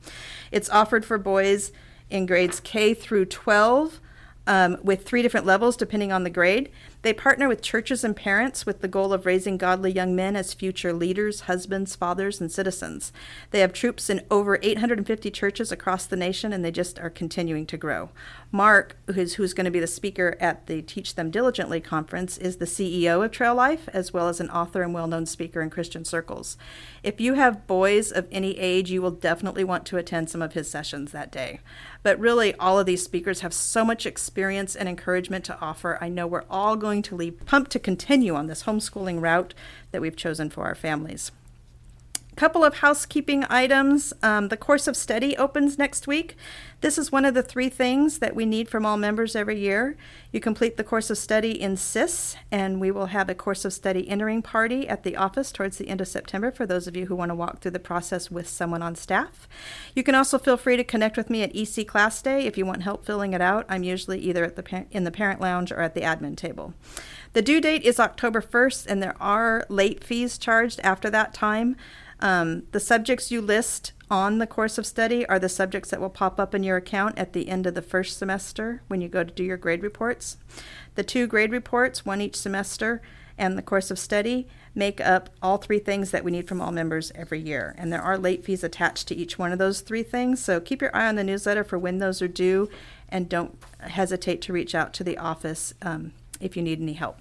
It's 0.53 0.69
offered 0.69 1.03
for 1.03 1.17
boys 1.17 1.73
in 2.09 2.25
grades 2.25 2.61
K 2.61 2.93
through 2.93 3.25
12 3.25 3.99
um, 4.47 4.77
with 4.81 5.05
three 5.05 5.21
different 5.21 5.45
levels 5.45 5.75
depending 5.75 6.13
on 6.13 6.23
the 6.23 6.29
grade. 6.29 6.71
They 7.01 7.13
partner 7.13 7.47
with 7.47 7.61
churches 7.61 8.03
and 8.03 8.13
parents 8.13 8.65
with 8.65 8.81
the 8.81 8.89
goal 8.89 9.13
of 9.13 9.25
raising 9.25 9.57
godly 9.57 9.91
young 9.91 10.15
men 10.15 10.35
as 10.35 10.53
future 10.53 10.91
leaders, 10.91 11.41
husbands, 11.41 11.95
fathers, 11.95 12.41
and 12.41 12.51
citizens. 12.51 13.13
They 13.51 13.61
have 13.61 13.71
troops 13.71 14.09
in 14.09 14.25
over 14.29 14.59
850 14.61 15.31
churches 15.31 15.71
across 15.71 16.05
the 16.05 16.17
nation, 16.17 16.51
and 16.51 16.63
they 16.63 16.71
just 16.71 16.99
are 16.99 17.09
continuing 17.09 17.65
to 17.67 17.77
grow. 17.77 18.09
Mark, 18.51 18.97
who's, 19.13 19.35
who's 19.35 19.53
going 19.53 19.65
to 19.65 19.71
be 19.71 19.79
the 19.79 19.87
speaker 19.87 20.35
at 20.41 20.67
the 20.67 20.81
Teach 20.81 21.15
Them 21.15 21.31
Diligently 21.31 21.79
conference, 21.79 22.37
is 22.37 22.57
the 22.57 22.65
CEO 22.65 23.23
of 23.23 23.31
Trail 23.31 23.55
Life, 23.55 23.87
as 23.93 24.11
well 24.11 24.27
as 24.27 24.41
an 24.41 24.49
author 24.49 24.81
and 24.81 24.93
well 24.93 25.07
known 25.07 25.25
speaker 25.25 25.61
in 25.61 25.69
Christian 25.69 26.03
circles. 26.03 26.57
If 27.01 27.21
you 27.21 27.35
have 27.35 27.65
boys 27.67 28.11
of 28.11 28.27
any 28.29 28.57
age, 28.57 28.91
you 28.91 29.01
will 29.01 29.11
definitely 29.11 29.63
want 29.63 29.85
to 29.85 29.97
attend 29.97 30.29
some 30.29 30.41
of 30.41 30.53
his 30.53 30.69
sessions 30.69 31.13
that 31.13 31.31
day. 31.31 31.61
But 32.01 32.19
really, 32.19 32.53
all 32.55 32.79
of 32.79 32.85
these 32.85 33.03
speakers 33.03 33.41
have 33.41 33.53
so 33.53 33.85
much 33.85 34.05
experience 34.05 34.75
and 34.75 34.89
encouragement 34.89 35.45
to 35.45 35.59
offer. 35.59 35.97
I 36.01 36.09
know 36.09 36.27
we're 36.27 36.43
all 36.49 36.75
going 36.75 36.88
to 37.03 37.15
leave 37.15 37.45
pumped 37.45 37.71
to 37.71 37.79
continue 37.79 38.35
on 38.35 38.47
this 38.47 38.63
homeschooling 38.63 39.21
route 39.21 39.53
that 39.91 40.01
we've 40.01 40.15
chosen 40.15 40.49
for 40.49 40.65
our 40.65 40.75
families 40.75 41.31
couple 42.39 42.63
of 42.63 42.75
housekeeping 42.75 43.43
items. 43.49 44.13
Um, 44.23 44.47
the 44.47 44.55
course 44.55 44.87
of 44.87 44.95
study 44.95 45.35
opens 45.35 45.77
next 45.77 46.07
week. 46.07 46.37
This 46.79 46.97
is 46.97 47.11
one 47.11 47.25
of 47.25 47.33
the 47.33 47.43
three 47.43 47.67
things 47.67 48.19
that 48.19 48.33
we 48.33 48.45
need 48.45 48.69
from 48.69 48.85
all 48.85 48.95
members 48.95 49.35
every 49.35 49.59
year. 49.59 49.97
You 50.31 50.39
complete 50.39 50.77
the 50.77 50.85
course 50.85 51.09
of 51.09 51.17
study 51.17 51.59
in 51.59 51.75
CIS, 51.75 52.37
and 52.49 52.79
we 52.79 52.91
will 52.91 53.07
have 53.07 53.27
a 53.27 53.35
course 53.35 53.65
of 53.65 53.73
study 53.73 54.07
entering 54.07 54.41
party 54.41 54.87
at 54.87 55.03
the 55.03 55.17
office 55.17 55.51
towards 55.51 55.77
the 55.77 55.89
end 55.89 55.99
of 55.99 56.07
September 56.07 56.49
for 56.49 56.65
those 56.65 56.87
of 56.87 56.95
you 56.95 57.07
who 57.07 57.15
want 57.17 57.27
to 57.27 57.35
walk 57.35 57.59
through 57.59 57.71
the 57.71 57.79
process 57.79 58.31
with 58.31 58.47
someone 58.47 58.81
on 58.81 58.95
staff. 58.95 59.45
You 59.93 60.03
can 60.03 60.15
also 60.15 60.39
feel 60.39 60.55
free 60.55 60.77
to 60.77 60.83
connect 60.85 61.17
with 61.17 61.29
me 61.29 61.43
at 61.43 61.53
EC 61.53 61.85
Class 61.85 62.21
Day 62.21 62.45
if 62.45 62.57
you 62.57 62.65
want 62.65 62.83
help 62.83 63.05
filling 63.05 63.33
it 63.33 63.41
out. 63.41 63.65
I'm 63.67 63.83
usually 63.83 64.19
either 64.19 64.45
at 64.45 64.55
the 64.55 64.85
in 64.91 65.03
the 65.03 65.11
parent 65.11 65.41
lounge 65.41 65.73
or 65.73 65.81
at 65.81 65.93
the 65.93 66.01
admin 66.03 66.37
table. 66.37 66.73
The 67.33 67.41
due 67.41 67.59
date 67.59 67.83
is 67.83 67.99
October 67.99 68.41
1st, 68.41 68.87
and 68.87 69.03
there 69.03 69.21
are 69.21 69.65
late 69.67 70.05
fees 70.05 70.37
charged 70.37 70.79
after 70.79 71.09
that 71.09 71.33
time. 71.33 71.75
Um, 72.19 72.63
the 72.71 72.79
subjects 72.79 73.31
you 73.31 73.41
list 73.41 73.93
on 74.09 74.39
the 74.39 74.47
course 74.47 74.77
of 74.77 74.85
study 74.85 75.25
are 75.27 75.39
the 75.39 75.49
subjects 75.49 75.89
that 75.91 76.01
will 76.01 76.09
pop 76.09 76.39
up 76.39 76.55
in 76.55 76.63
your 76.63 76.77
account 76.77 77.17
at 77.17 77.33
the 77.33 77.47
end 77.47 77.65
of 77.65 77.75
the 77.75 77.81
first 77.81 78.17
semester 78.17 78.81
when 78.87 79.01
you 79.01 79.07
go 79.07 79.23
to 79.23 79.31
do 79.31 79.43
your 79.43 79.57
grade 79.57 79.83
reports. 79.83 80.37
The 80.95 81.03
two 81.03 81.27
grade 81.27 81.51
reports, 81.51 82.05
one 82.05 82.21
each 82.21 82.35
semester, 82.35 83.01
and 83.37 83.57
the 83.57 83.61
course 83.61 83.89
of 83.89 83.97
study 83.97 84.47
make 84.75 84.99
up 84.99 85.29
all 85.41 85.57
three 85.57 85.79
things 85.79 86.11
that 86.11 86.23
we 86.23 86.31
need 86.31 86.47
from 86.47 86.61
all 86.61 86.71
members 86.71 87.11
every 87.15 87.39
year. 87.39 87.73
And 87.77 87.91
there 87.91 88.01
are 88.01 88.17
late 88.17 88.43
fees 88.43 88.63
attached 88.63 89.07
to 89.07 89.15
each 89.15 89.39
one 89.39 89.51
of 89.53 89.59
those 89.59 89.81
three 89.81 90.03
things. 90.03 90.43
So 90.43 90.59
keep 90.59 90.81
your 90.81 90.95
eye 90.95 91.07
on 91.07 91.15
the 91.15 91.23
newsletter 91.23 91.63
for 91.63 91.79
when 91.79 91.99
those 91.99 92.21
are 92.21 92.27
due 92.27 92.69
and 93.07 93.29
don't 93.29 93.57
hesitate 93.79 94.41
to 94.43 94.53
reach 94.53 94.75
out 94.75 94.93
to 94.93 95.03
the 95.03 95.17
office 95.17 95.73
um, 95.81 96.11
if 96.41 96.57
you 96.57 96.63
need 96.63 96.81
any 96.81 96.93
help. 96.93 97.17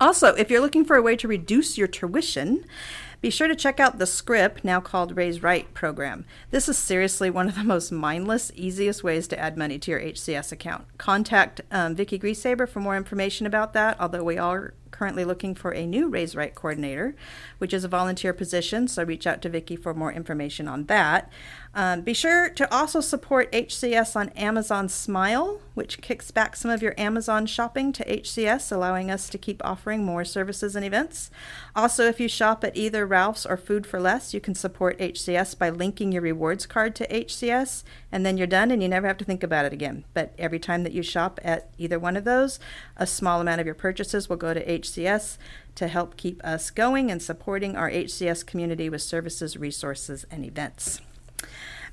Also, 0.00 0.34
if 0.34 0.50
you're 0.50 0.60
looking 0.60 0.84
for 0.84 0.96
a 0.96 1.02
way 1.02 1.14
to 1.14 1.28
reduce 1.28 1.78
your 1.78 1.86
tuition, 1.86 2.64
be 3.22 3.30
sure 3.30 3.46
to 3.46 3.54
check 3.54 3.78
out 3.78 3.98
the 3.98 4.06
script, 4.06 4.64
now 4.64 4.80
called 4.80 5.16
Raise 5.16 5.44
Right 5.44 5.72
program. 5.72 6.24
This 6.50 6.68
is 6.68 6.76
seriously 6.76 7.30
one 7.30 7.48
of 7.48 7.54
the 7.54 7.62
most 7.62 7.92
mindless, 7.92 8.50
easiest 8.56 9.04
ways 9.04 9.28
to 9.28 9.38
add 9.38 9.56
money 9.56 9.78
to 9.78 9.92
your 9.92 10.00
HCS 10.00 10.50
account. 10.50 10.86
Contact 10.98 11.60
um, 11.70 11.94
Vicki 11.94 12.18
for 12.66 12.80
more 12.80 12.96
information 12.96 13.46
about 13.46 13.74
that, 13.74 13.96
although 14.00 14.24
we 14.24 14.38
are 14.38 14.74
currently 14.92 15.24
looking 15.24 15.56
for 15.56 15.74
a 15.74 15.86
new 15.86 16.08
Raise 16.08 16.36
Right 16.36 16.54
coordinator, 16.54 17.16
which 17.58 17.74
is 17.74 17.82
a 17.82 17.88
volunteer 17.88 18.32
position, 18.32 18.86
so 18.86 19.02
reach 19.02 19.26
out 19.26 19.42
to 19.42 19.48
Vicki 19.48 19.74
for 19.74 19.92
more 19.92 20.12
information 20.12 20.68
on 20.68 20.84
that. 20.84 21.30
Um, 21.74 22.02
be 22.02 22.12
sure 22.12 22.50
to 22.50 22.72
also 22.74 23.00
support 23.00 23.50
HCS 23.50 24.14
on 24.14 24.28
Amazon 24.30 24.90
Smile, 24.90 25.60
which 25.72 26.02
kicks 26.02 26.30
back 26.30 26.54
some 26.54 26.70
of 26.70 26.82
your 26.82 26.94
Amazon 26.98 27.46
shopping 27.46 27.92
to 27.94 28.04
HCS, 28.04 28.70
allowing 28.70 29.10
us 29.10 29.30
to 29.30 29.38
keep 29.38 29.64
offering 29.64 30.04
more 30.04 30.22
services 30.22 30.76
and 30.76 30.84
events. 30.84 31.30
Also, 31.74 32.04
if 32.04 32.20
you 32.20 32.28
shop 32.28 32.62
at 32.62 32.76
either 32.76 33.06
Ralph's 33.06 33.46
or 33.46 33.56
Food 33.56 33.86
for 33.86 33.98
Less, 33.98 34.34
you 34.34 34.40
can 34.40 34.54
support 34.54 34.98
HCS 34.98 35.58
by 35.58 35.70
linking 35.70 36.12
your 36.12 36.20
rewards 36.20 36.66
card 36.66 36.94
to 36.96 37.08
HCS, 37.08 37.84
and 38.10 38.26
then 38.26 38.36
you're 38.36 38.46
done 38.46 38.70
and 38.70 38.82
you 38.82 38.88
never 38.88 39.06
have 39.06 39.16
to 39.18 39.24
think 39.24 39.42
about 39.42 39.64
it 39.64 39.72
again. 39.72 40.04
But 40.12 40.34
every 40.38 40.58
time 40.58 40.82
that 40.82 40.92
you 40.92 41.02
shop 41.02 41.40
at 41.42 41.70
either 41.78 41.98
one 41.98 42.18
of 42.18 42.24
those, 42.24 42.60
a 42.98 43.06
small 43.06 43.40
amount 43.40 43.62
of 43.62 43.66
your 43.66 43.74
purchases 43.74 44.28
will 44.28 44.36
go 44.36 44.52
to 44.52 44.64
HCS 44.66 44.81
to 45.74 45.88
help 45.88 46.16
keep 46.16 46.44
us 46.44 46.70
going 46.70 47.10
and 47.10 47.22
supporting 47.22 47.76
our 47.76 47.90
HCS 47.90 48.46
community 48.46 48.88
with 48.88 49.02
services, 49.02 49.56
resources, 49.56 50.24
and 50.30 50.44
events. 50.44 51.00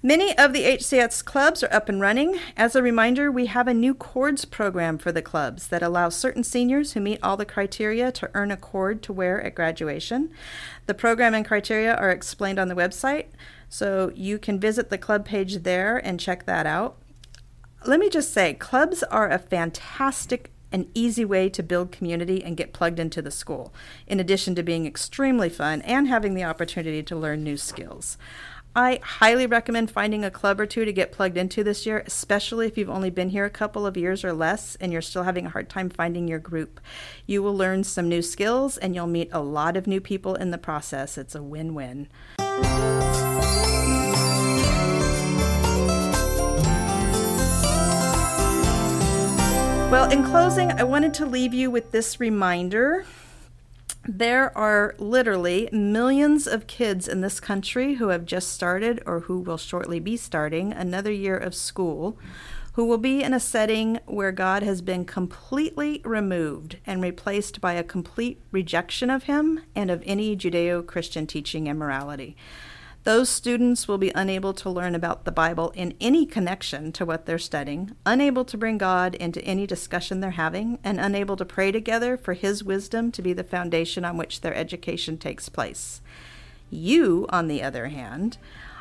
Many 0.02 0.38
of 0.38 0.54
the 0.54 0.64
HCS 0.64 1.26
clubs 1.26 1.62
are 1.62 1.74
up 1.74 1.90
and 1.90 2.00
running. 2.00 2.40
As 2.56 2.74
a 2.74 2.82
reminder, 2.82 3.30
we 3.30 3.48
have 3.48 3.68
a 3.68 3.74
new 3.74 3.94
cords 3.94 4.46
program 4.46 4.98
for 4.98 5.12
the 5.12 5.22
clubs 5.22 5.68
that 5.68 5.84
allows 5.84 6.16
certain 6.16 6.46
seniors 6.46 6.94
who 6.94 7.02
meet 7.02 7.20
all 7.22 7.36
the 7.36 7.46
criteria 7.46 8.10
to 8.14 8.32
earn 8.34 8.50
a 8.50 8.56
cord 8.56 9.04
to 9.04 9.12
wear 9.12 9.42
at 9.42 9.56
graduation. 9.56 10.30
The 10.86 10.94
program 10.94 11.34
and 11.34 11.46
criteria 11.46 11.96
are 11.96 12.12
explained 12.12 12.60
on 12.60 12.70
the 12.70 12.76
website, 12.76 13.26
so 13.68 14.14
you 14.16 14.40
can 14.40 14.58
visit 14.58 14.90
the 14.90 14.98
club 14.98 15.26
page 15.26 15.64
there 15.64 15.98
and 15.98 16.18
check 16.18 16.46
that 16.46 16.66
out. 16.66 16.98
Let 17.86 18.00
me 18.00 18.10
just 18.10 18.34
say, 18.34 18.54
clubs 18.54 19.04
are 19.04 19.30
a 19.30 19.38
fantastic 19.38 20.52
an 20.72 20.90
easy 20.94 21.26
way 21.26 21.50
to 21.50 21.64
build 21.64 21.92
community 21.92 22.44
and 22.44 22.58
get 22.58 22.74
plugged 22.74 23.00
into 23.00 23.22
the 23.22 23.32
school, 23.32 23.74
in 24.08 24.20
addition 24.20 24.56
to 24.56 24.64
being 24.64 24.86
extremely 24.86 25.50
fun 25.50 25.82
and 25.82 26.08
having 26.08 26.34
the 26.34 26.44
opportunity 26.44 27.04
to 27.04 27.16
learn 27.16 27.44
new 27.44 27.58
skills. 27.58 28.18
I 28.76 29.00
highly 29.02 29.48
recommend 29.48 29.90
finding 29.90 30.24
a 30.24 30.30
club 30.30 30.60
or 30.60 30.68
two 30.68 30.86
to 30.86 30.94
get 30.94 31.12
plugged 31.12 31.38
into 31.38 31.64
this 31.64 31.86
year, 31.88 32.04
especially 32.06 32.68
if 32.68 32.78
you've 32.78 32.90
only 32.90 33.10
been 33.10 33.30
here 33.30 33.46
a 33.46 33.50
couple 33.50 33.86
of 33.86 33.98
years 33.98 34.24
or 34.24 34.32
less 34.32 34.76
and 34.76 34.94
you're 34.94 35.02
still 35.02 35.24
having 35.24 35.48
a 35.48 35.50
hard 35.50 35.70
time 35.70 35.90
finding 35.90 36.28
your 36.28 36.40
group. 36.40 36.80
You 37.26 37.42
will 37.42 37.56
learn 37.56 37.84
some 37.84 38.08
new 38.08 38.22
skills 38.22 38.78
and 38.78 38.94
you'll 38.94 39.08
meet 39.08 39.30
a 39.32 39.42
lot 39.42 39.76
of 39.76 39.88
new 39.88 40.00
people 40.00 40.36
in 40.36 40.52
the 40.52 40.60
process. 40.60 41.18
It's 41.18 41.36
a 41.36 41.42
win 41.42 41.74
win. 41.74 42.08
Well, 49.90 50.12
in 50.12 50.24
closing, 50.24 50.72
I 50.72 50.84
wanted 50.84 51.16
to 51.16 51.26
leave 51.26 51.52
you 51.52 51.72
with 51.72 51.92
this 51.92 52.20
reminder 52.20 53.06
there 54.08 54.56
are 54.56 54.94
literally 55.00 55.68
millions 55.72 56.46
of 56.46 56.68
kids 56.68 57.08
in 57.08 57.22
this 57.22 57.40
country 57.40 57.96
who 57.96 58.10
have 58.10 58.24
just 58.24 58.54
started 58.54 59.02
or 59.08 59.22
who 59.22 59.40
will 59.40 59.58
shortly 59.58 60.00
be 60.00 60.16
starting 60.16 60.74
another 60.74 61.12
year 61.12 61.36
of 61.36 61.56
school 61.56 62.20
who 62.74 62.86
will 62.86 63.00
be 63.00 63.24
in 63.24 63.34
a 63.34 63.40
setting 63.40 64.00
where 64.06 64.32
God 64.32 64.62
has 64.62 64.82
been 64.82 65.06
completely 65.06 66.02
removed 66.06 66.78
and 66.86 67.02
replaced 67.02 67.60
by 67.60 67.74
a 67.74 67.84
complete 67.84 68.40
rejection 68.52 69.10
of 69.10 69.24
Him 69.24 69.64
and 69.76 69.90
of 69.90 70.04
any 70.06 70.38
Judeo 70.38 70.86
Christian 70.86 71.26
teaching 71.26 71.68
and 71.68 71.80
morality. 71.80 72.38
Those 73.06 73.30
students 73.30 73.88
will 73.88 73.98
be 73.98 74.12
unable 74.14 74.54
to 74.54 74.70
learn 74.70 74.94
about 74.94 75.24
the 75.24 75.32
Bible 75.32 75.72
in 75.72 75.94
any 76.02 76.26
connection 76.26 76.92
to 76.92 77.06
what 77.06 77.26
they're 77.26 77.40
studying, 77.40 77.96
unable 78.06 78.44
to 78.44 78.58
bring 78.58 78.78
God 78.78 79.16
into 79.16 79.42
any 79.46 79.66
discussion 79.66 80.20
they're 80.20 80.32
having, 80.32 80.80
and 80.84 81.00
unable 81.00 81.38
to 81.38 81.46
pray 81.46 81.72
together 81.72 82.18
for 82.18 82.34
His 82.34 82.62
wisdom 82.62 83.12
to 83.14 83.22
be 83.22 83.32
the 83.32 83.44
foundation 83.44 84.04
on 84.04 84.18
which 84.18 84.42
their 84.42 84.54
education 84.54 85.18
takes 85.18 85.48
place. 85.48 86.02
You, 86.70 87.26
on 87.30 87.48
the 87.48 87.64
other 87.64 87.88
hand, 87.88 88.38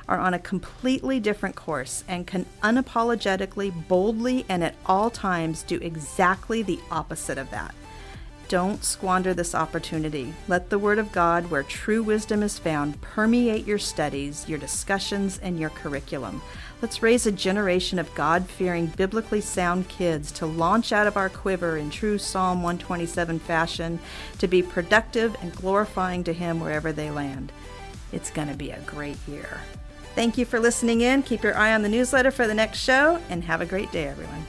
are 0.09 0.19
on 0.19 0.35
a 0.35 0.39
completely 0.39 1.21
different 1.21 1.55
course 1.55 2.03
and 2.09 2.27
can 2.27 2.47
unapologetically, 2.63 3.73
boldly, 3.87 4.45
and 4.49 4.65
at 4.65 4.75
all 4.87 5.11
times 5.11 5.63
do 5.63 5.77
exactly 5.77 6.63
the 6.63 6.81
opposite 6.91 7.39
of 7.39 7.51
that. 7.51 7.73
Don't 8.49 8.83
squander 8.83 9.35
this 9.35 9.55
opportunity. 9.55 10.33
Let 10.49 10.71
the 10.71 10.79
Word 10.79 10.99
of 10.99 11.13
God, 11.13 11.51
where 11.51 11.63
true 11.63 12.03
wisdom 12.03 12.43
is 12.43 12.59
found, 12.59 12.99
permeate 13.03 13.67
your 13.67 13.79
studies, 13.79 14.49
your 14.49 14.59
discussions, 14.59 15.39
and 15.43 15.61
your 15.61 15.69
curriculum. 15.69 16.41
Let's 16.81 17.03
raise 17.03 17.27
a 17.27 17.33
generation 17.33 17.99
of 17.99 18.15
God 18.15 18.49
fearing, 18.49 18.87
biblically 18.87 19.43
sound 19.43 19.89
kids 19.89 20.33
to 20.33 20.47
launch 20.47 20.93
out 20.93 21.07
of 21.07 21.19
our 21.19 21.29
quiver 21.29 21.77
in 21.77 21.91
true 21.91 22.17
Psalm 22.17 22.63
127 22.63 23.39
fashion 23.39 23.99
to 24.39 24.49
be 24.49 24.63
productive 24.63 25.37
and 25.43 25.55
glorifying 25.55 26.25
to 26.25 26.33
Him 26.33 26.59
wherever 26.59 26.91
they 26.91 27.11
land. 27.11 27.53
It's 28.13 28.31
going 28.31 28.49
to 28.49 28.55
be 28.55 28.71
a 28.71 28.81
great 28.81 29.19
year. 29.29 29.61
Thank 30.15 30.39
you 30.39 30.47
for 30.47 30.59
listening 30.59 31.03
in. 31.03 31.23
Keep 31.23 31.43
your 31.43 31.57
eye 31.57 31.75
on 31.75 31.83
the 31.83 31.89
newsletter 31.91 32.31
for 32.31 32.47
the 32.47 32.55
next 32.55 32.79
show, 32.79 33.21
and 33.29 33.45
have 33.45 33.61
a 33.61 33.67
great 33.67 33.93
day, 33.93 34.07
everyone. 34.09 34.47